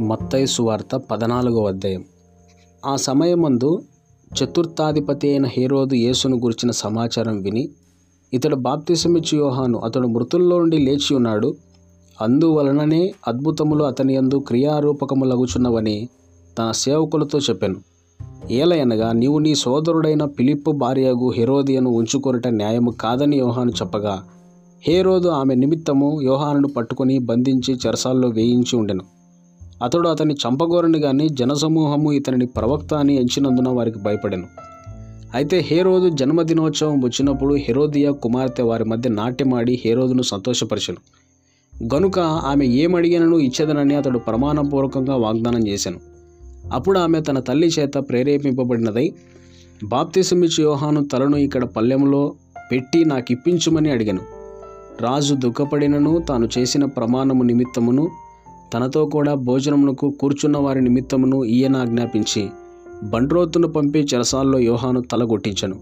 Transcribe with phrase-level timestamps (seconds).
[0.00, 2.04] మత్తయి సువార్త పద్నాలుగో అధ్యాయం.
[2.86, 3.82] ఆ సమయమందు
[4.30, 7.68] చతుర్థాధిపతి అయిన హేరోదు యేసును గురించిన సమాచారం విని
[8.34, 11.54] ఇతడు బాప్తిసమిచ్చి యోహాను అతడు మృతుల్లో నుండి లేచి ఉన్నాడు.
[12.22, 16.08] అందువలననే అద్భుతములు అతని యందు క్రియారూపకములగుచున్నవని
[16.58, 17.76] తన సేవకులతో చెప్పాను.
[18.50, 24.24] ఏలయనగా నీవు నీ సోదరుడైన పిలిప్పు భార్యగు హెరోదియను ఉంచుకొనుట న్యాయము కాదని యోహాను చెప్పగా
[24.88, 29.19] హేరోదు ఆమె నిమిత్తము యోహానును పట్టుకొని బంధించి చెరసాల్లో వేయించి ఉండెను.
[29.82, 34.46] అతడు అతన్ని చంపగోరని గాని జనసమూహము ఇతనిని ప్రవక్త అని ఎంచినందున వారికి భయపడెను.
[35.34, 40.98] అయితే హేరోదు జన్మదినోత్సవం వచ్చినప్పుడు హెరోదియా కుమార్తె వారి మధ్య నాట్యమాడి హేరోదును సంతోషపరిచెను.
[41.94, 46.00] గనుక ఆమె ఏమడిగినను ఇచ్చేదనని అతడు ప్రమాణపూర్వకంగా వాగ్దానం చేశాను
[46.72, 49.12] అప్పుడు ఆమె తన తల్లి చేత ప్రేరేపింపబడినదై
[49.84, 52.34] బాప్తిసమిచ్చి యోహాను తలను ఇక్కడ పల్లెంలో
[52.72, 54.20] పెట్టి నాకు ఇప్పించుమని అడిగాను.
[55.00, 58.08] రాజు దుఃఖపడినను తాను చేసిన ప్రమాణము నిమిత్తమును
[58.74, 62.48] తనతో కూడా భోజనమునకు కూర్చున్న వారి నిమిత్తమును ఈయన ఆజ్ఞాపించి
[63.02, 65.76] బండ్రోతును పంపి చెరసాల్లో యోహాను తల కొట్టించను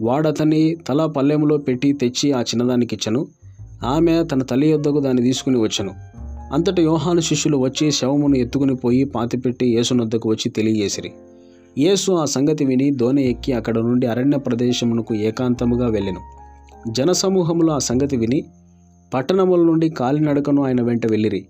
[0.00, 3.26] వాడతని తల పల్లెములో పెట్టి తెచ్చి ఆ చిన్నదానికిచ్చను.
[3.84, 5.90] ఆమె తన తల్లి యొద్దకు దాన్ని తీసుకుని వచ్చను.
[6.52, 11.12] అంతటి యోహాను శిష్యులు వచ్చి శవమును ఎత్తుకుని పోయి పాతిపెట్టి యేసునొద్దకు వచ్చి తెలియజేసిరి.
[11.78, 16.20] యేసు ఆ సంగతి విని దోనె ఎక్కి అక్కడ నుండి అరణ్య ప్రదేశమునకు ఏకాంతముగా వెళ్ళెను.
[16.90, 18.44] జనసమూహములు ఆ సంగతి విని
[19.14, 21.46] పట్టణముల నుండి కాలినడకను ఆయన వెంట వెళ్ళిరి.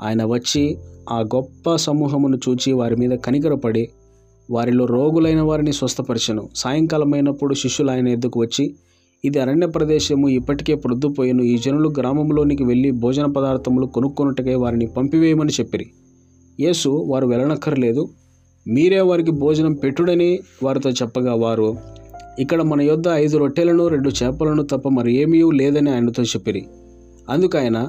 [0.00, 0.78] ఆయన వచ్చి
[1.10, 3.88] ఆ గొప్ప సమూహమును చూచి వారి మీద కనికరపడి
[4.50, 6.48] వారిలో రోగులైన వారిని స్వస్థపరిచను.
[6.54, 8.74] సాయంకాలమైనప్పుడు శిష్యులు ఆయన ఎద్దుకు వచ్చి
[9.24, 15.86] ఇది అరణ్య ప్రదేశము ఇప్పటికే ప్రొద్దుపోయిను ఈ జనులు గ్రామంలోనికి వెళ్ళి భోజన పదార్థములు కొనుక్కొనుటకై వారిని పంపివేయమని చెప్పిరి.
[16.60, 18.08] యేసు వారు వెళ్ళనక్కర్లేదు.
[18.68, 21.76] మీరే వారికి భోజనం పెట్టుడని వారితో చెప్పగా వారు
[22.38, 26.66] ఇక్కడ మన యొద్ద ఐదు రొట్టెలను రెండు చేపలను తప్ప మరి ఏమీ లేదని ఆయనతో చెప్పిరి.
[27.30, 27.88] అందుకు ఆయన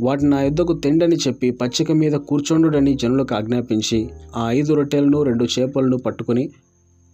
[0.00, 5.98] వాటిని నా యుద్ధకు తిండని చెప్పి పచ్చిక మీద కూర్చోండుడని జనులకు ఆజ్ఞాపించి ఆ ఐదు రొట్టెలను రెండు చేపలను
[5.98, 6.50] పట్టుకొని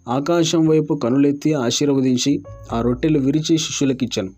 [0.09, 2.42] ఆకాశం వైపు కనులెత్తి ఆశీర్వదించి
[2.72, 4.31] ఆ రొట్టెలు విరిచి శిష్యులకిచ్చాను.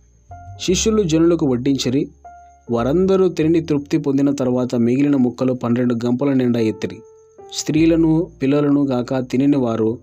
[0.63, 2.09] శిష్యులు జనులకు వడ్డించిరి.
[2.71, 6.97] వారందరూ తిని తృప్తి పొందిన తర్వాత మిగిలిన ముక్కలు పన్నెండు గంపల నిండా ఎత్తిరి.
[7.53, 9.99] స్త్రీలను పిల్లలను గాక తినిన వారు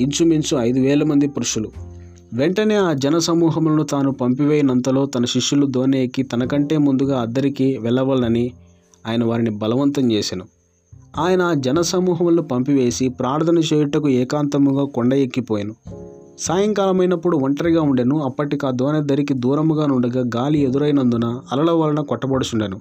[0.00, 1.85] ఇంచుమించు ఐదు వేల మంది పురుషులు.
[2.34, 8.50] వెంటనే ఆ జనసమూహములను తాను పంపివేయనంతలో తన శిష్యులు దోణి ఎక్కి తనకంటే ముందుగా అద్దరికి వెళ్ళవాలని
[9.06, 10.44] ఆయన వారిని బలవంతం చేశాను
[11.18, 15.74] ఆయన ఆ జనసమూహములను పంపివేసి ప్రార్థన చేయుటకు ఏకాంతముగా కొండ ఎక్కిపోయాను.
[16.38, 18.22] సాయంకాలమైనప్పుడు ఒంటరిగా ఉండెను.
[18.22, 22.80] అప్పటికి ఆ దోణి దరికి దూరముగా నుండగా గాలి ఎదురైనందున అలల వలన కొట్టబడుచుండెను.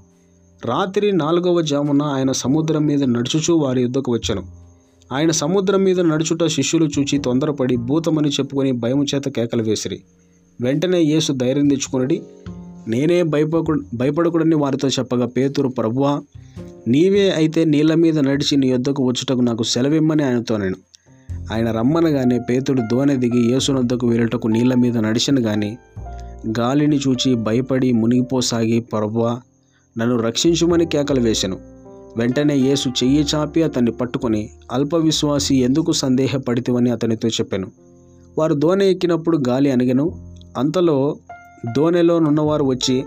[0.66, 4.64] రాత్రి నాలుగవ జామున ఆయన సముద్రం మీద నడుచుచూ వారి యుద్ధకు వచ్చాను.
[5.11, 10.01] ఆయన సముద్రం మీద నడుచుట శిష్యులు చూచి తొందరపడి భూతమని చెప్పుకొని భయము చేత కేకలు వేసిరి.
[10.61, 12.21] వెంటనే యేసు ధైర్యం తెచ్చుకునడి
[12.88, 16.21] నేనే భయపడకు భయపడకూడని వారితో చెప్పగా పేతురు ప్రభువా
[16.88, 20.75] నీవే అయితే నీళ్ళ మీద నడిచి నీ యొద్దకు వచ్చుటకు నాకు సెలవిమ్మని ఆయనతో నేను.
[21.53, 25.77] ఆయన రమ్మనగానే పేతుడు దోనె దిగి యేసునొద్దకు వెళ్ళటకు నీళ్ళ మీద నడిచిన గాని
[26.59, 29.41] గాలిని చూచి భయపడి మునిగిపోసాగి ప్రభువా
[29.97, 31.57] నన్ను రక్షించుమని కేకలు వేశాను
[32.17, 37.71] వెంటనే యేసు చెయ్యి చాపి అతన్ని పట్టుకొని అల్ప విశ్వాసి ఎందుకు సందేహపడితివని అతనితో చెప్పాను.
[38.37, 40.35] వారు దోణి ఎక్కినప్పుడు గాలి అణిగెను.
[40.57, 41.17] అంతలో
[41.77, 43.05] దోణిలోనున్నవారు వచ్చి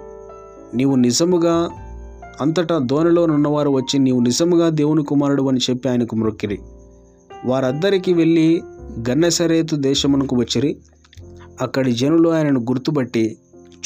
[0.75, 1.69] నీవు నిజముగా
[2.41, 6.59] అంతటా దోణిలోనున్నవారు వచ్చి నీవు నిజముగా దేవుని కుమారుడు అని చెప్పి ఆయనకు మ్రొక్కిరి
[7.45, 8.63] వారద్దరికి వెళ్ళి
[9.09, 10.77] గన్నెసరేతు దేశమునకు వచ్చిరి.
[11.63, 13.37] అక్కడి జనులు ఆయనను గుర్తుపట్టి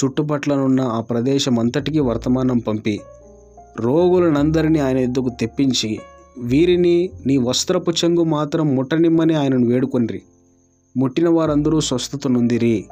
[0.04, 3.00] చుట్టుపట్లనున్న ఆ ప్రదేశం అంతటికీ వర్తమానం పంపి
[3.76, 6.00] రోగులనందరినీ ఆయన ఎద్దుకు తెప్పించి
[6.38, 10.22] వీరిని నీ వస్త్రపు చెంగు మాత్రం ముట్టనిమ్మని ఆయనను వేడుకొనిరి.
[10.96, 12.84] ముట్టిన వారందరూ స్వస్థత నొందిరి